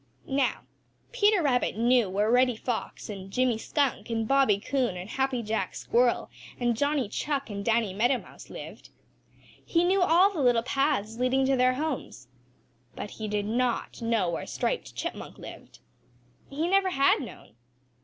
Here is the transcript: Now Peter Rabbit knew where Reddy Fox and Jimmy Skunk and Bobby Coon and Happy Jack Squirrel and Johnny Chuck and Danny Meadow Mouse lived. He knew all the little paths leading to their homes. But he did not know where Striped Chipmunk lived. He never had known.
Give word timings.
Now 0.25 0.61
Peter 1.11 1.43
Rabbit 1.43 1.77
knew 1.77 2.09
where 2.09 2.31
Reddy 2.31 2.55
Fox 2.55 3.07
and 3.07 3.29
Jimmy 3.29 3.59
Skunk 3.59 4.09
and 4.09 4.27
Bobby 4.27 4.57
Coon 4.59 4.97
and 4.97 5.07
Happy 5.07 5.43
Jack 5.43 5.75
Squirrel 5.75 6.31
and 6.59 6.75
Johnny 6.75 7.07
Chuck 7.07 7.51
and 7.51 7.63
Danny 7.63 7.93
Meadow 7.93 8.17
Mouse 8.17 8.49
lived. 8.49 8.89
He 9.63 9.83
knew 9.83 10.01
all 10.01 10.33
the 10.33 10.41
little 10.41 10.63
paths 10.63 11.17
leading 11.19 11.45
to 11.45 11.55
their 11.55 11.75
homes. 11.75 12.29
But 12.95 13.11
he 13.11 13.27
did 13.27 13.45
not 13.45 14.01
know 14.01 14.27
where 14.31 14.47
Striped 14.47 14.95
Chipmunk 14.95 15.37
lived. 15.37 15.77
He 16.49 16.67
never 16.67 16.89
had 16.89 17.19
known. 17.19 17.53